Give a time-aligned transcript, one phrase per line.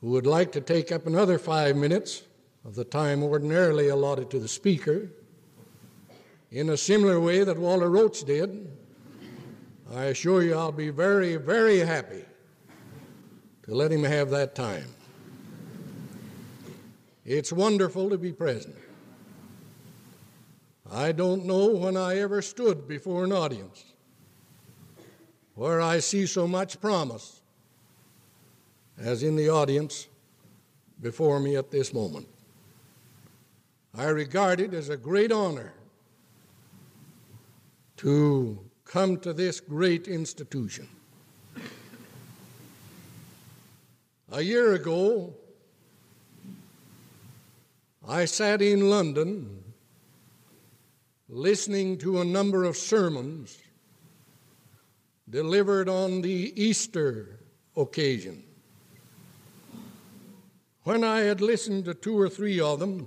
[0.00, 2.22] who would like to take up another five minutes
[2.64, 5.10] of the time ordinarily allotted to the speaker
[6.50, 8.70] in a similar way that Walter Roach did,
[9.94, 12.24] I assure you I'll be very, very happy
[13.64, 14.86] to let him have that time.
[17.24, 18.74] It's wonderful to be present.
[20.90, 23.84] I don't know when I ever stood before an audience
[25.54, 27.39] where I see so much promise
[29.00, 30.08] as in the audience
[31.00, 32.28] before me at this moment.
[33.94, 35.72] I regard it as a great honor
[37.96, 40.86] to come to this great institution.
[44.32, 45.34] A year ago,
[48.06, 49.62] I sat in London
[51.28, 53.58] listening to a number of sermons
[55.28, 57.40] delivered on the Easter
[57.76, 58.42] occasion.
[60.82, 63.06] When I had listened to two or three of them,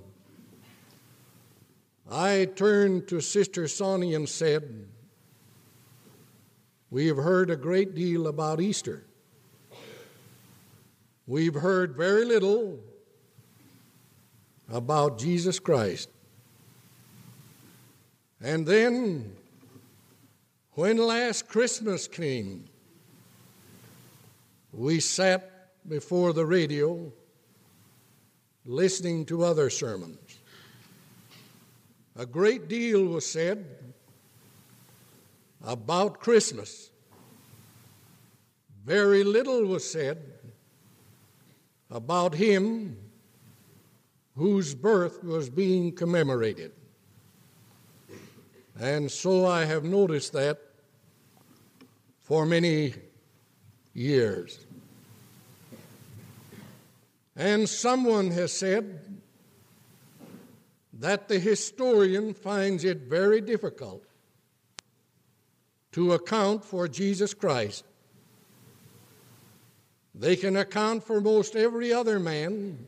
[2.08, 4.86] I turned to Sister Sonny and said,
[6.88, 9.04] We have heard a great deal about Easter.
[11.26, 12.78] We've heard very little
[14.70, 16.10] about Jesus Christ.
[18.40, 19.34] And then,
[20.72, 22.66] when last Christmas came,
[24.72, 27.10] we sat before the radio
[28.64, 30.38] listening to other sermons.
[32.16, 33.66] A great deal was said
[35.64, 36.90] about Christmas.
[38.84, 40.22] Very little was said
[41.90, 42.96] about him
[44.36, 46.72] whose birth was being commemorated.
[48.80, 50.58] And so I have noticed that
[52.20, 52.94] for many
[53.92, 54.63] years.
[57.36, 59.00] And someone has said
[61.00, 64.04] that the historian finds it very difficult
[65.92, 67.84] to account for Jesus Christ.
[70.14, 72.86] They can account for most every other man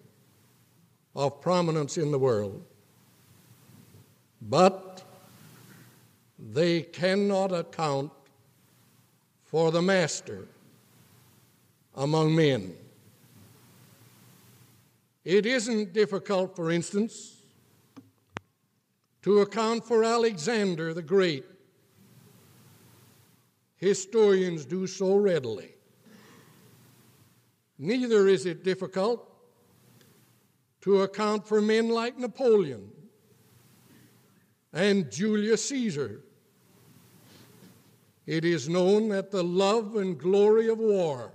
[1.15, 2.63] of prominence in the world,
[4.41, 5.03] but
[6.39, 8.13] they cannot account
[9.45, 10.47] for the Master
[11.97, 12.75] among men.
[15.27, 17.43] It isn't difficult, for instance,
[19.23, 21.45] to account for Alexander the Great.
[23.75, 25.75] Historians do so readily.
[27.77, 29.29] Neither is it difficult
[30.83, 32.89] to account for men like Napoleon
[34.73, 36.21] and Julius Caesar.
[38.27, 41.33] It is known that the love and glory of war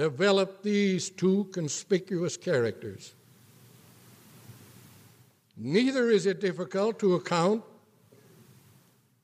[0.00, 3.12] developed these two conspicuous characters.
[5.58, 7.62] Neither is it difficult to account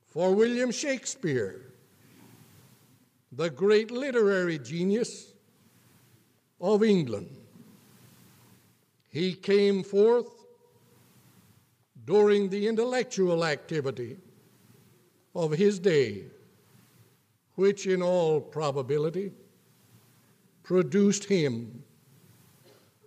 [0.05, 1.63] for William Shakespeare,
[3.33, 5.33] the great literary genius
[6.61, 7.35] of England.
[9.09, 10.29] He came forth
[12.05, 14.19] during the intellectual activity
[15.35, 16.25] of his day,
[17.55, 19.33] which in all probability
[20.67, 21.85] produced him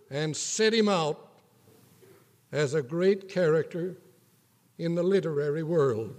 [0.08, 1.28] and set him out
[2.52, 3.98] as a great character
[4.78, 6.16] in the literary world.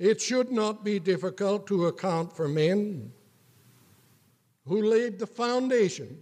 [0.00, 3.12] It should not be difficult to account for men
[4.66, 6.18] who laid the foundation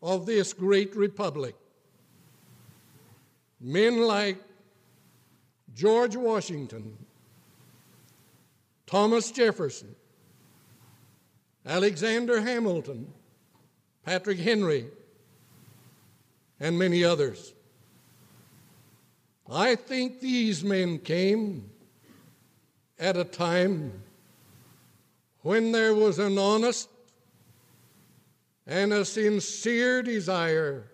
[0.00, 1.56] of this great republic.
[3.60, 4.38] Men like
[5.74, 6.96] George Washington,
[8.86, 9.96] Thomas Jefferson,
[11.66, 13.12] Alexander Hamilton,
[14.04, 14.86] Patrick Henry,
[16.58, 17.52] and many others.
[19.50, 21.70] I think these men came
[22.98, 23.92] at a time
[25.42, 26.88] when there was an honest
[28.66, 30.84] and a sincere desire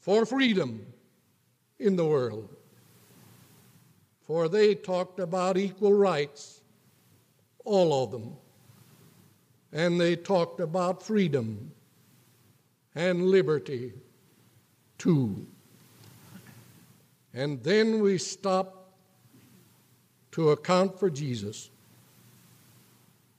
[0.00, 0.84] for freedom
[1.78, 2.48] in the world.
[4.22, 6.60] For they talked about equal rights,
[7.64, 8.36] all of them
[9.74, 11.72] and they talked about freedom
[12.94, 13.92] and liberty
[14.96, 15.44] too.
[17.34, 18.92] And then we stop
[20.30, 21.70] to account for Jesus,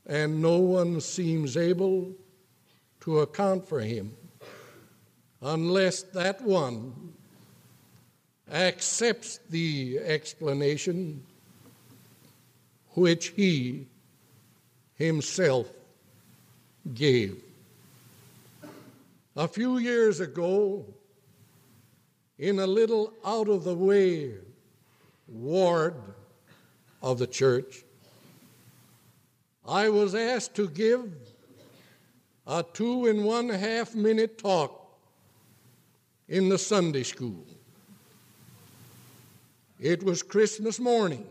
[0.06, 2.12] and no one seems able
[3.00, 4.16] to account for him
[5.42, 7.14] unless that one
[8.52, 11.24] accepts the explanation
[12.92, 13.88] which he
[14.96, 15.70] himself
[16.94, 17.42] gave.
[19.36, 20.86] A few years ago,
[22.38, 24.34] in a little out of the way
[25.28, 25.96] ward
[27.02, 27.84] of the church,
[29.68, 31.12] I was asked to give
[32.46, 34.98] a two and one half minute talk
[36.28, 37.46] in the Sunday school.
[39.80, 41.26] It was Christmas morning,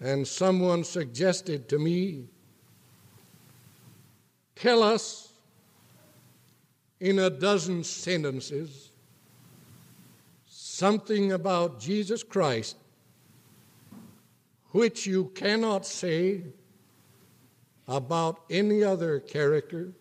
[0.00, 2.26] and someone suggested to me,
[4.56, 5.32] Tell us
[6.98, 8.90] in a dozen sentences
[10.46, 12.76] something about Jesus Christ
[14.70, 16.42] which you cannot say
[17.86, 19.92] about any other character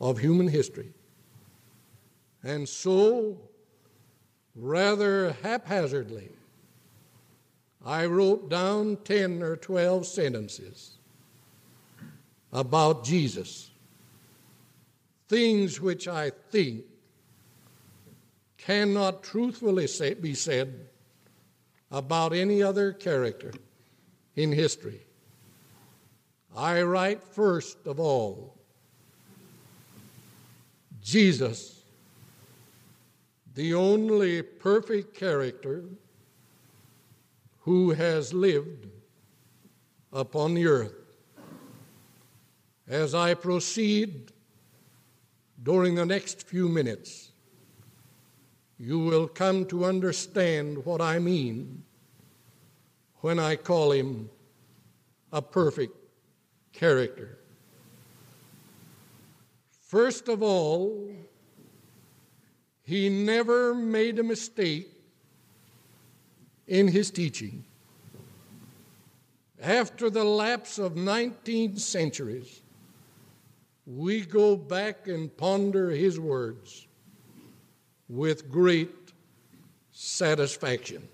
[0.00, 0.92] of human history.
[2.42, 3.38] And so,
[4.54, 6.30] rather haphazardly,
[7.84, 10.98] I wrote down 10 or 12 sentences
[12.52, 13.70] about Jesus,
[15.28, 16.84] things which I think
[18.58, 20.88] cannot truthfully say, be said
[21.90, 23.52] about any other character
[24.36, 25.00] in history.
[26.56, 28.54] I write first of all
[31.02, 31.82] Jesus,
[33.54, 35.84] the only perfect character
[37.60, 38.86] who has lived
[40.12, 41.01] upon the earth.
[42.92, 44.32] As I proceed
[45.62, 47.30] during the next few minutes,
[48.78, 51.84] you will come to understand what I mean
[53.22, 54.28] when I call him
[55.32, 55.96] a perfect
[56.74, 57.38] character.
[59.70, 61.10] First of all,
[62.82, 64.90] he never made a mistake
[66.66, 67.64] in his teaching.
[69.62, 72.61] After the lapse of 19 centuries,
[73.86, 76.86] we go back and ponder his words
[78.08, 79.12] with great
[79.90, 81.08] satisfaction.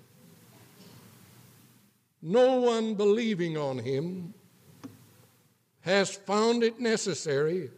[2.21, 4.35] No one believing on him
[5.81, 7.71] has found it necessary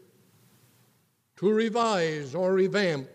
[1.36, 3.08] to revise or revamp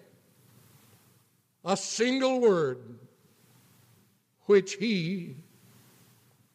[1.65, 2.99] a single word
[4.45, 5.35] which he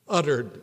[0.08, 0.62] uttered.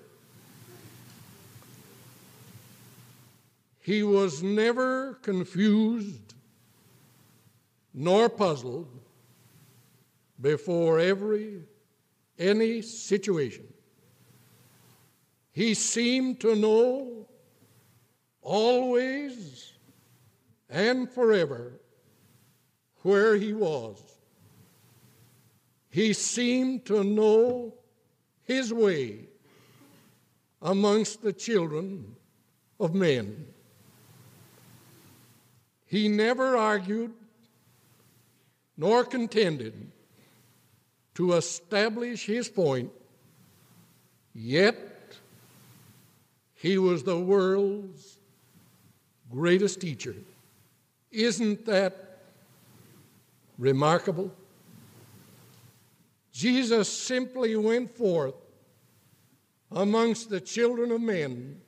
[3.88, 6.34] He was never confused
[7.94, 8.90] nor puzzled
[10.42, 11.62] before every
[12.38, 13.66] any situation.
[15.54, 17.30] He seemed to know
[18.42, 19.72] always
[20.70, 21.80] and forever
[23.04, 24.04] where he was.
[25.90, 27.74] He seemed to know
[28.44, 29.30] his way
[30.62, 32.18] amongst the children
[32.82, 33.54] of men.
[35.88, 37.14] He never argued
[38.78, 39.74] nor contended
[41.16, 42.92] to establish his point,
[44.36, 44.78] yet
[46.54, 48.20] he was the world's
[49.32, 50.16] greatest teacher.
[51.12, 52.20] Isn't that
[53.58, 54.32] remarkable?
[56.32, 58.36] Jesus simply went forth
[59.72, 61.60] amongst the children of men,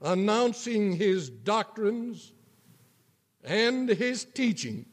[0.00, 2.32] announcing his doctrines
[3.46, 4.86] and his teachings.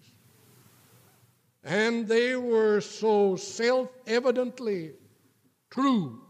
[1.64, 4.92] And they were so self evidently
[5.70, 6.22] true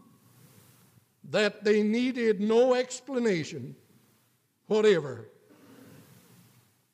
[1.30, 3.76] that they needed no explanation
[4.66, 5.28] whatever.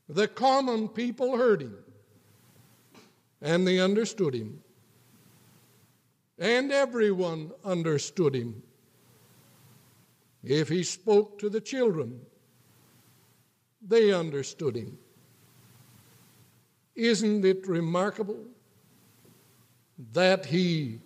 [0.09, 1.77] The common people heard him
[3.41, 4.63] and they understood him.
[6.39, 8.63] And everyone understood him.
[10.43, 12.21] If he spoke to the children,
[13.87, 14.99] they understood him.
[17.01, 18.45] Isn't it remarkable
[20.13, 21.01] that he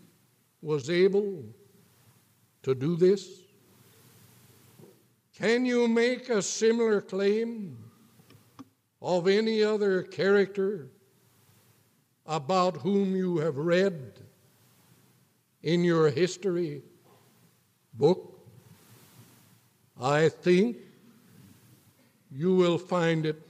[0.61, 1.45] was able
[2.65, 3.43] to do this?
[5.39, 7.79] Can you make a similar claim
[9.01, 10.89] of any other character
[12.27, 14.19] about whom you have read
[15.63, 16.83] in your history
[17.93, 18.37] book?
[20.01, 20.77] I think
[22.33, 23.41] you will find it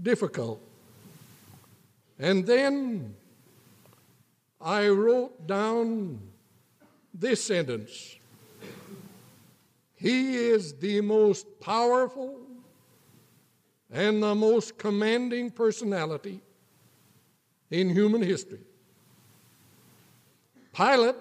[0.00, 0.60] difficult.
[2.18, 3.14] And then
[4.60, 6.20] I wrote down
[7.12, 8.16] this sentence
[9.94, 12.40] He is the most powerful
[13.90, 16.40] and the most commanding personality
[17.70, 18.60] in human history.
[20.72, 21.14] Pilate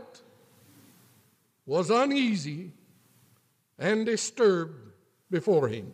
[1.65, 2.71] was uneasy
[3.77, 4.91] and disturbed
[5.29, 5.93] before him.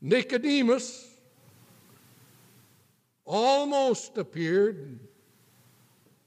[0.00, 1.15] Nicodemus
[3.26, 4.98] almost appeared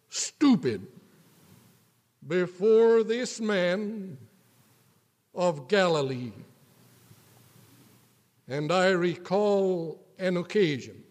[0.09, 0.85] stupid
[2.27, 4.17] before this man
[5.33, 6.33] of Galilee.
[8.47, 11.03] And I recall an occasion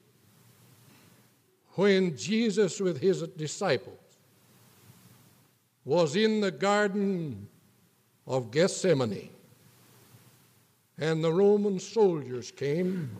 [1.75, 3.95] when Jesus, with his disciples,
[5.85, 7.49] was in the Garden
[8.27, 9.31] of Gethsemane,
[10.99, 13.11] and the Roman soldiers came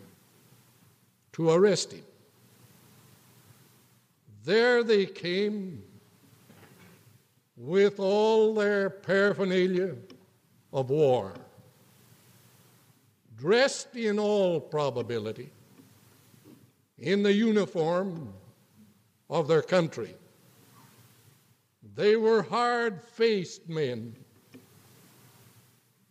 [1.31, 2.03] to arrest him.
[4.49, 5.83] There they came
[7.55, 9.95] with all their paraphernalia
[10.73, 11.35] of war,
[13.37, 15.51] dressed in all probability
[16.97, 18.33] in the uniform
[19.29, 20.15] of their country.
[21.93, 24.15] They were hard faced men.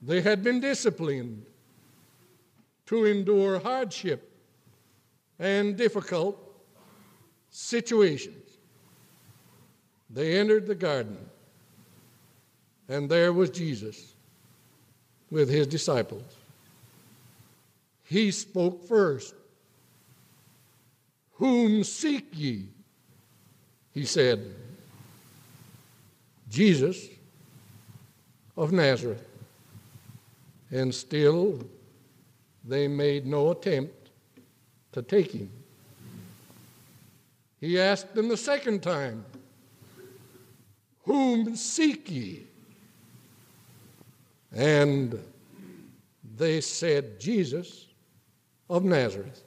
[0.01, 1.45] They had been disciplined
[2.87, 4.31] to endure hardship
[5.41, 6.48] and difficult
[7.51, 8.59] situations.
[10.11, 11.19] They entered the garden,
[12.89, 14.15] and there was Jesus
[15.31, 16.37] with his disciples.
[18.05, 19.35] He spoke first.
[21.35, 22.69] Whom seek ye?
[23.93, 24.55] He said,
[26.49, 27.09] Jesus
[28.57, 29.25] of Nazareth.
[30.71, 31.61] And still,
[32.65, 34.11] they made no attempt
[34.93, 35.51] to take him.
[37.61, 39.25] He asked them the second time,
[41.05, 42.47] Whom seek ye?
[44.53, 45.19] And
[46.37, 47.87] they said, Jesus
[48.71, 49.43] of Nazareth.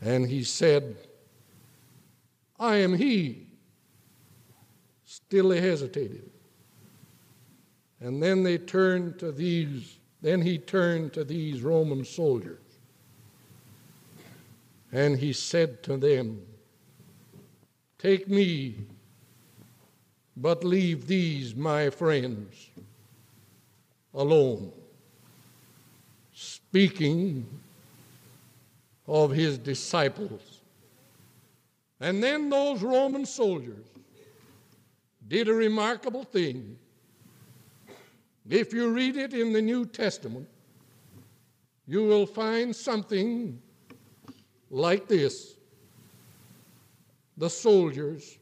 [0.00, 0.96] And he said,
[2.58, 3.46] I am he.
[5.04, 6.30] Still they hesitated.
[8.00, 12.61] And then they turned to these, then he turned to these Roman soldiers.
[14.92, 16.42] And he said to them,
[17.98, 18.76] Take me,
[20.36, 22.70] but leave these my friends
[24.12, 24.70] alone.
[26.34, 27.46] Speaking
[29.06, 30.60] of his disciples.
[32.00, 33.86] And then those Roman soldiers
[35.28, 36.76] did a remarkable thing.
[38.48, 40.48] If you read it in the New Testament,
[41.86, 43.60] you will find something
[44.72, 45.54] like this.
[47.36, 48.38] The soldiers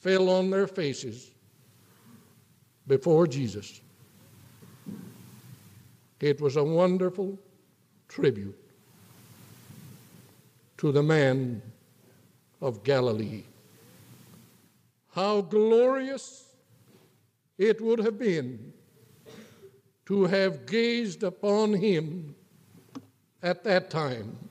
[0.00, 1.30] fell on their faces
[2.86, 3.80] before Jesus.
[6.20, 7.38] It was a wonderful
[8.08, 8.58] tribute
[10.78, 11.62] to the man
[12.60, 13.44] of Galilee.
[15.12, 16.46] How glorious
[17.58, 18.72] it would have been
[20.06, 22.34] to have gazed upon him
[23.42, 24.47] at that time.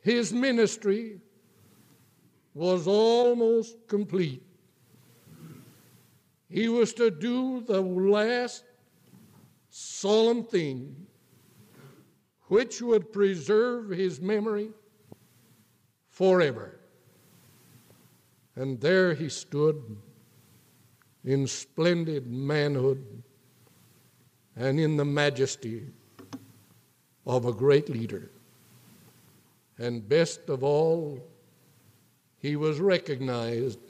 [0.00, 1.20] His ministry
[2.54, 4.42] was almost complete.
[6.50, 8.64] He was to do the last
[9.68, 11.06] solemn thing
[12.44, 14.70] which would preserve his memory
[16.08, 16.80] forever.
[18.56, 19.96] And there he stood
[21.24, 23.22] in splendid manhood
[24.56, 25.86] and in the majesty
[27.26, 28.30] of a great leader.
[29.78, 31.24] And best of all,
[32.38, 33.80] he was recognized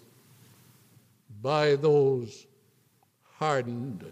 [1.42, 2.46] by those
[3.38, 4.04] hardened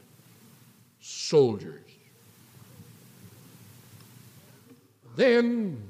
[1.01, 1.83] soldiers.
[5.17, 5.83] Then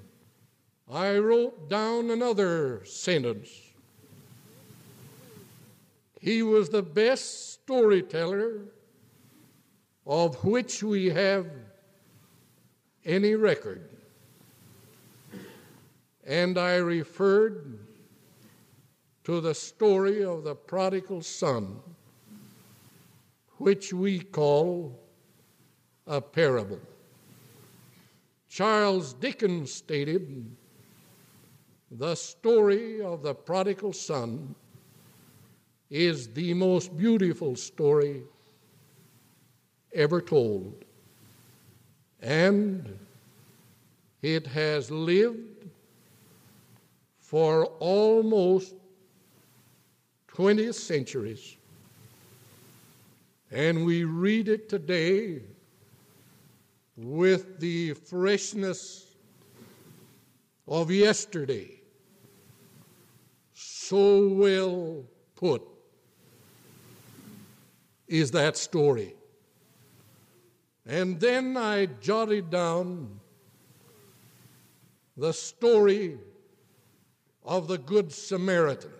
[0.90, 3.48] I wrote down another sentence
[6.26, 8.62] he was the best storyteller
[10.04, 11.46] of which we have
[13.04, 13.95] any record.
[16.26, 17.78] And I referred
[19.24, 21.78] to the story of the prodigal son,
[23.58, 24.98] which we call
[26.06, 26.80] a parable.
[28.48, 30.50] Charles Dickens stated
[31.90, 34.54] the story of the prodigal son
[35.90, 38.22] is the most beautiful story
[39.94, 40.84] ever told.
[42.20, 42.98] And
[44.22, 45.68] it has lived
[47.26, 48.72] for almost
[50.28, 51.56] 20 centuries.
[53.50, 55.42] And we read it today
[56.96, 59.06] with the freshness
[60.68, 61.80] of yesterday.
[63.54, 65.04] So well
[65.34, 65.62] put
[68.06, 69.14] is that story.
[70.86, 73.18] And then I jotted down
[75.16, 76.18] the story
[77.46, 78.90] of the Good Samaritan.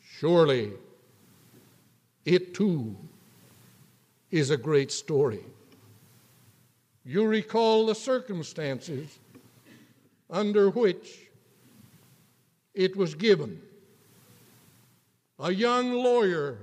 [0.00, 0.72] Surely
[2.24, 2.96] it too
[4.30, 5.44] is a great story.
[7.04, 9.18] You recall the circumstances
[10.30, 11.28] under which
[12.74, 13.60] it was given.
[15.38, 16.58] A young lawyer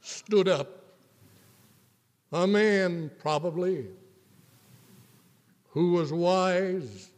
[0.00, 0.82] stood up,
[2.32, 3.86] a man probably
[5.70, 7.08] who was wise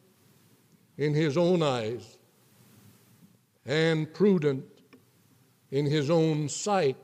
[0.99, 2.17] in his own eyes
[3.65, 4.65] and prudent
[5.71, 6.97] in his own sight.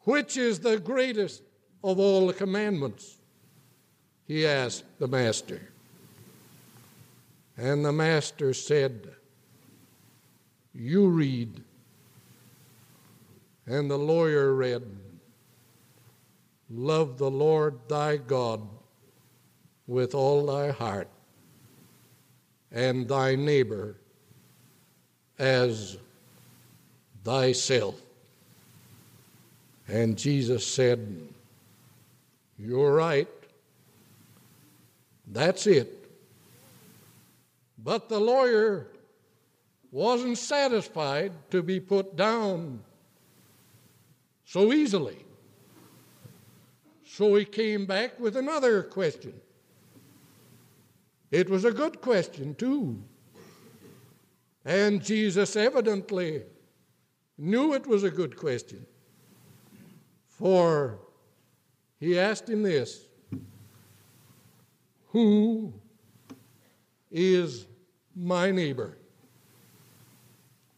[0.00, 1.42] Which is the greatest
[1.82, 3.18] of all the commandments?
[4.26, 5.60] He asked the master.
[7.56, 9.14] And the master said,
[10.74, 11.62] You read.
[13.66, 14.82] And the lawyer read,
[16.70, 18.66] Love the Lord thy God
[19.86, 21.08] with all thy heart,
[22.74, 23.94] and thy neighbor
[25.38, 25.96] as
[27.22, 27.94] thyself.
[29.86, 31.16] And Jesus said,
[32.58, 33.28] You're right.
[35.28, 36.04] That's it.
[37.78, 38.88] But the lawyer
[39.92, 42.80] wasn't satisfied to be put down
[44.44, 45.18] so easily.
[47.06, 49.34] So he came back with another question.
[51.30, 53.02] It was a good question, too.
[54.64, 56.42] And Jesus evidently
[57.36, 58.86] knew it was a good question.
[60.28, 60.98] For
[62.00, 63.06] he asked him this
[65.08, 65.72] Who
[67.10, 67.66] is
[68.14, 68.98] my neighbor?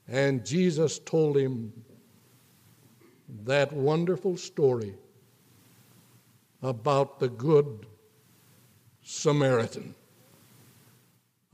[0.08, 1.72] And Jesus told him
[3.44, 4.94] that wonderful story
[6.62, 7.86] about the Good
[9.02, 9.95] Samaritan.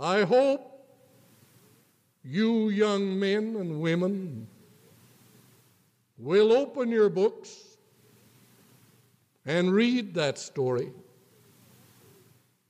[0.03, 0.85] I hope
[2.25, 4.49] you young men and women
[6.19, 7.77] will open your books
[9.47, 10.91] and read that story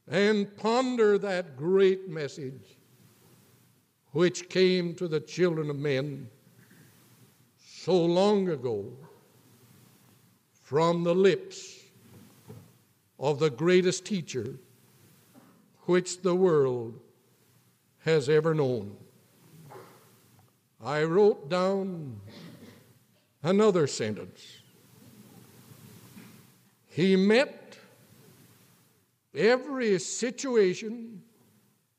[0.08, 2.76] and ponder that great message
[4.10, 6.28] which came to the children of men
[7.56, 8.92] so long ago
[10.52, 11.80] from the lips
[13.18, 14.58] of the greatest teacher
[15.86, 17.01] which the world
[18.04, 18.96] has ever known.
[20.82, 22.20] I wrote down
[23.42, 24.58] another sentence.
[26.88, 27.78] He met
[29.34, 31.22] every situation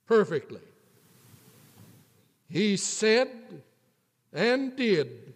[0.05, 0.61] perfectly.
[2.49, 3.29] He said
[4.31, 5.33] and did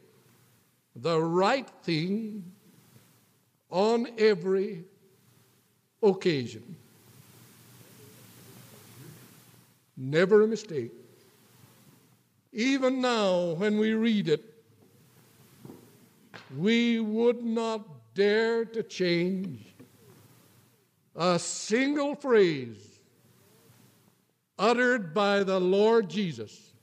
[0.95, 2.51] the right thing
[3.69, 4.83] on every
[6.01, 6.75] occasion.
[9.97, 10.91] Never a mistake.
[12.53, 14.43] Even now, when we read it,
[16.55, 17.81] we would not
[18.13, 19.65] dare to change
[21.15, 22.99] a single phrase
[24.59, 26.73] uttered by the Lord Jesus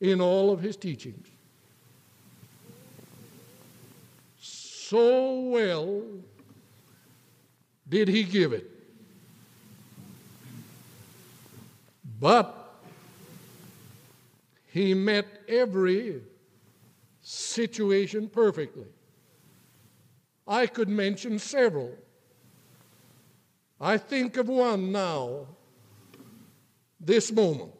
[0.00, 1.28] in all of his teachings.
[4.38, 6.02] So well
[7.88, 8.73] did he give it.
[12.24, 12.80] But
[14.68, 16.22] he met every
[17.20, 18.86] situation perfectly.
[20.48, 21.92] I could mention several.
[23.78, 25.48] I think of one now,
[26.98, 27.72] this moment.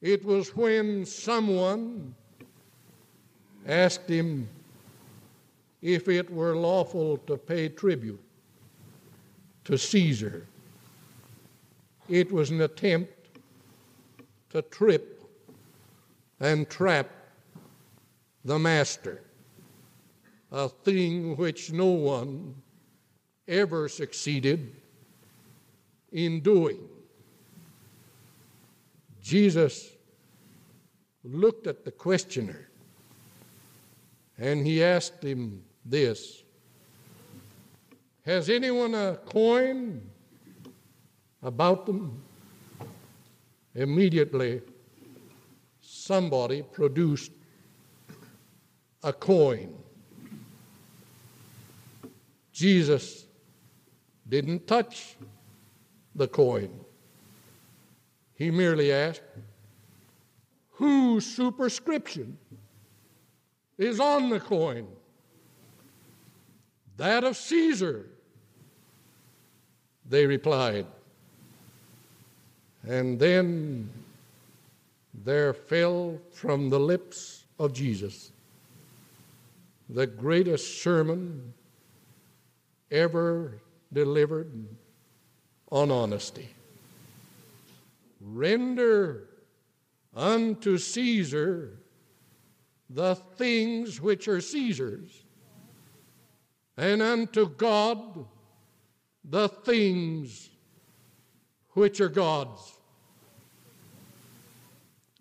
[0.00, 2.14] It was when someone
[3.66, 4.48] asked him
[5.82, 8.22] if it were lawful to pay tribute
[9.64, 10.46] to Caesar.
[12.10, 13.38] It was an attempt
[14.50, 15.22] to trip
[16.40, 17.08] and trap
[18.44, 19.22] the master,
[20.50, 22.56] a thing which no one
[23.46, 24.74] ever succeeded
[26.10, 26.80] in doing.
[29.22, 29.92] Jesus
[31.22, 32.70] looked at the questioner
[34.36, 36.42] and he asked him this
[38.24, 40.10] Has anyone a coin
[41.42, 42.22] about them?
[43.74, 44.62] Immediately,
[45.80, 47.32] somebody produced
[49.02, 49.74] a coin.
[52.52, 53.24] Jesus
[54.28, 55.16] didn't touch
[56.14, 56.70] the coin.
[58.34, 59.22] He merely asked,
[60.72, 62.38] Whose superscription
[63.76, 64.86] is on the coin?
[66.96, 68.06] That of Caesar.
[70.08, 70.86] They replied.
[72.86, 73.90] And then
[75.12, 78.32] there fell from the lips of Jesus
[79.88, 81.52] the greatest sermon
[82.90, 83.60] ever
[83.92, 84.52] delivered
[85.70, 86.48] on honesty.
[88.20, 89.28] Render
[90.14, 91.78] unto Caesar
[92.88, 95.24] the things which are Caesar's,
[96.76, 98.26] and unto God
[99.24, 100.49] the things
[101.72, 102.74] which are God's.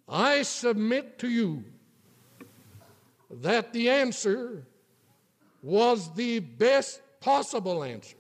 [0.07, 1.63] I submit to you
[3.29, 4.65] that the answer
[5.62, 8.15] was the best possible answer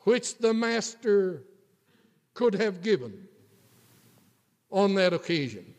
[0.00, 1.42] which the Master
[2.34, 3.26] could have given
[4.70, 5.74] on that occasion.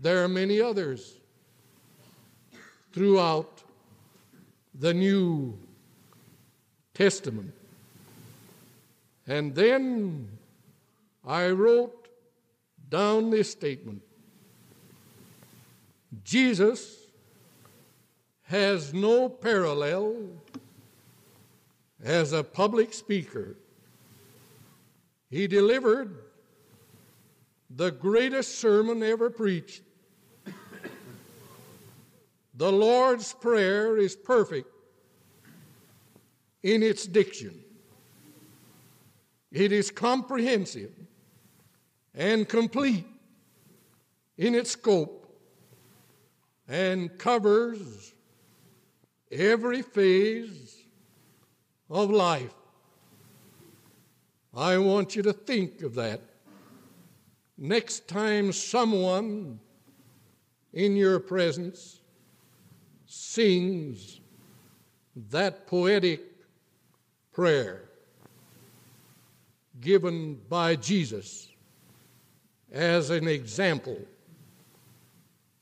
[0.00, 1.16] There are many others
[2.92, 3.62] throughout
[4.74, 5.58] the New
[6.94, 7.54] Testament.
[9.26, 10.28] And then
[11.24, 12.08] I wrote
[12.88, 14.02] down this statement
[16.24, 16.96] Jesus
[18.42, 20.16] has no parallel
[22.02, 23.56] as a public speaker.
[25.30, 26.16] He delivered
[27.70, 29.82] the greatest sermon ever preached.
[32.54, 34.68] The Lord's Prayer is perfect
[36.62, 37.62] in its diction.
[39.52, 40.92] It is comprehensive
[42.14, 43.06] and complete
[44.38, 45.26] in its scope
[46.68, 48.14] and covers
[49.30, 50.76] every phase
[51.88, 52.54] of life.
[54.54, 56.20] I want you to think of that
[57.58, 59.60] next time someone
[60.72, 62.00] in your presence
[63.06, 64.20] sings
[65.30, 66.22] that poetic
[67.32, 67.89] prayer
[69.80, 71.48] given by Jesus
[72.72, 73.98] as an example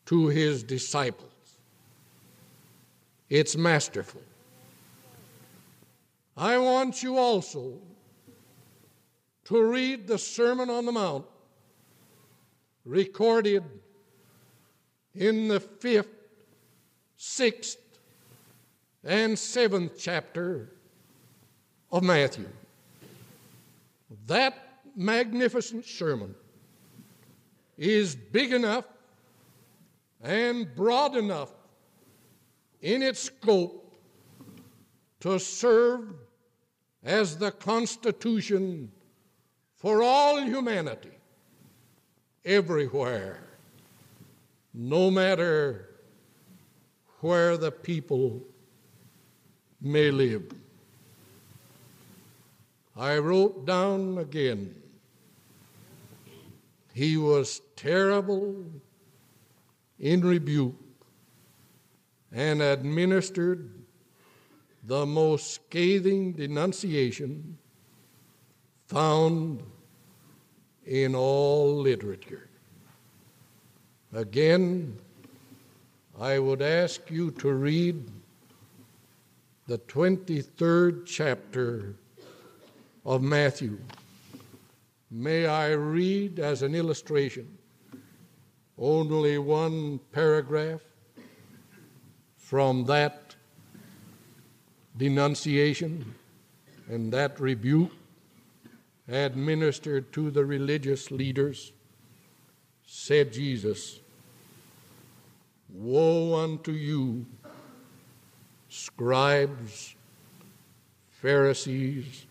[0.06, 1.30] to his disciples.
[3.28, 4.22] It's masterful.
[6.36, 7.74] I want you also
[9.44, 11.24] to read the Sermon on the Mount
[12.84, 13.64] recorded
[15.14, 16.08] in the fifth,
[17.16, 17.78] sixth,
[19.04, 20.70] and seventh chapter
[21.90, 22.48] of Matthew.
[24.26, 26.34] That magnificent sermon
[27.76, 28.84] is big enough
[30.22, 31.52] and broad enough
[32.80, 33.96] in its scope
[35.20, 36.14] to serve
[37.04, 38.90] as the Constitution
[39.76, 41.16] for all humanity
[42.44, 43.40] everywhere,
[44.74, 45.88] no matter
[47.20, 48.42] where the people
[49.80, 50.52] may live.
[52.98, 54.74] I wrote down again,
[56.92, 58.64] he was terrible
[60.00, 60.74] in rebuke
[62.32, 63.70] and administered
[64.82, 67.56] the most scathing denunciation
[68.88, 69.62] found
[70.84, 72.48] in all literature.
[74.12, 74.98] Again,
[76.18, 78.10] I would ask you to read
[79.68, 81.94] the 23rd chapter
[83.08, 83.78] of Matthew.
[85.10, 87.56] May I read as an illustration
[88.76, 90.82] only one paragraph
[92.36, 93.34] from that
[94.98, 96.14] denunciation
[96.86, 97.92] and that rebuke
[99.08, 101.72] administered to the religious leaders,
[102.86, 104.00] said Jesus,
[105.72, 107.24] Woe unto you,
[108.68, 109.94] scribes,
[111.10, 112.26] Pharisees,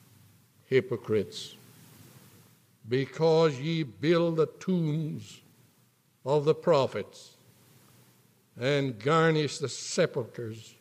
[0.68, 1.56] hypocrites,
[2.88, 5.42] because ye build the tombs
[6.26, 7.32] of the prophets
[8.60, 10.76] and garnish the sepulchres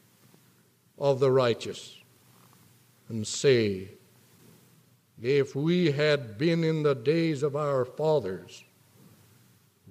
[0.99, 1.97] of the righteous,
[3.09, 3.89] and say,
[5.23, 8.65] if we had been in the days of our fathers,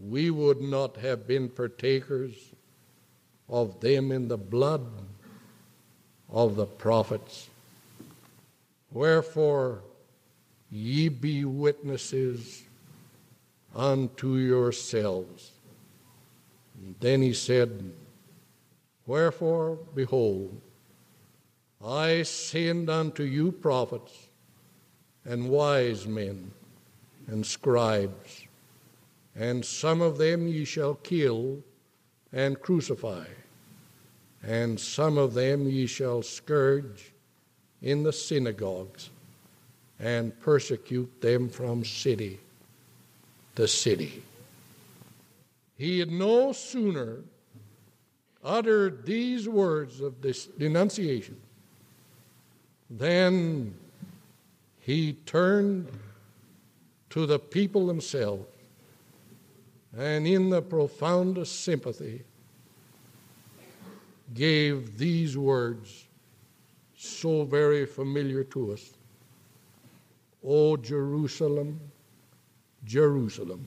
[0.02, 2.34] we would not have been partakers
[3.48, 4.86] of them in the blood
[6.30, 7.50] of the prophets.
[8.96, 9.82] Wherefore,
[10.72, 12.64] ye be witnesses
[13.76, 15.52] unto yourselves.
[16.82, 17.92] And then he said,
[19.06, 20.62] Wherefore, behold,
[21.84, 24.30] I send unto you prophets
[25.26, 26.54] and wise men
[27.28, 28.46] and scribes,
[29.36, 31.62] and some of them ye shall kill
[32.32, 33.26] and crucify,
[34.42, 37.12] and some of them ye shall scourge
[37.86, 39.12] in the synagogues
[40.00, 42.40] and persecute them from city
[43.56, 44.22] to city.
[45.78, 47.20] He had no sooner
[48.44, 51.38] uttered these words of this denunciation
[52.90, 53.74] than
[54.80, 55.88] he turned
[57.12, 58.46] to the people themselves
[59.98, 62.24] and in the profoundest sympathy
[64.34, 66.05] gave these words
[66.96, 68.94] so very familiar to us.
[70.44, 71.80] O Jerusalem,
[72.84, 73.66] Jerusalem,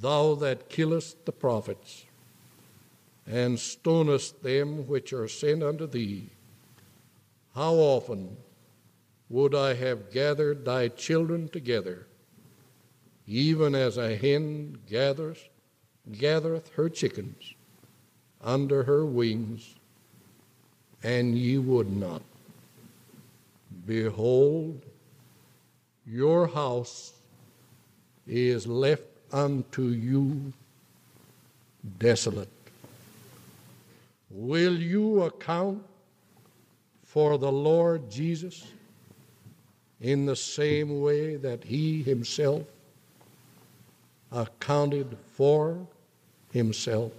[0.00, 2.06] thou that killest the prophets
[3.26, 6.30] and stonest them which are sent unto thee,
[7.54, 8.36] how often
[9.28, 12.06] would I have gathered thy children together,
[13.26, 15.38] even as a hen gathers,
[16.12, 17.54] gathereth her chickens
[18.40, 19.75] under her wings,
[21.06, 22.20] and ye would not.
[23.86, 24.82] Behold,
[26.04, 27.12] your house
[28.26, 30.52] is left unto you
[32.00, 32.48] desolate.
[34.30, 35.80] Will you account
[37.04, 38.66] for the Lord Jesus
[40.00, 42.64] in the same way that he himself
[44.32, 45.78] accounted for
[46.52, 47.12] himself?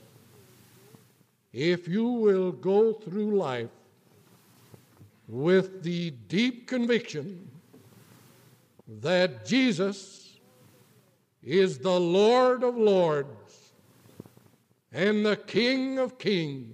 [1.53, 3.69] If you will go through life
[5.27, 7.49] with the deep conviction
[9.01, 10.39] that Jesus
[11.43, 13.71] is the Lord of Lords
[14.91, 16.73] and the King of Kings,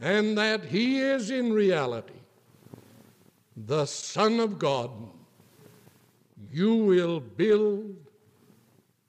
[0.00, 2.12] and that He is in reality
[3.56, 4.90] the Son of God,
[6.52, 7.96] you will build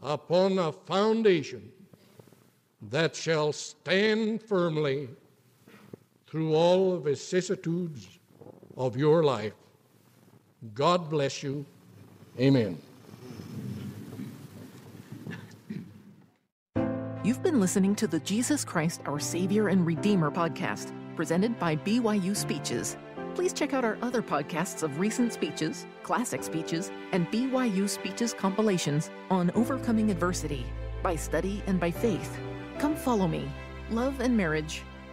[0.01, 1.71] upon a foundation
[2.81, 5.09] that shall stand firmly
[6.27, 8.19] through all the vicissitudes
[8.75, 9.53] of your life.
[10.73, 11.65] God bless you.
[12.39, 12.77] Amen.
[17.23, 22.35] You've been listening to the Jesus Christ, Our Savior and Redeemer podcast, presented by BYU
[22.35, 22.95] Speeches.
[23.35, 29.11] Please check out our other podcasts of recent speeches, classic speeches, and BYU Speeches compilations
[29.29, 30.65] on overcoming adversity
[31.03, 32.39] by study and by faith.
[32.79, 33.51] Come follow me,
[33.89, 34.83] love and marriage,